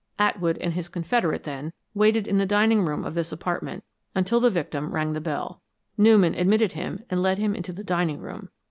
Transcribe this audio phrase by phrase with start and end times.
[0.17, 3.83] Atwood, and his confederate, then waited in the dining room of this apartment
[4.15, 5.61] until the victim rang the bell.
[5.95, 8.49] Newman admitted him and led him into the dining room.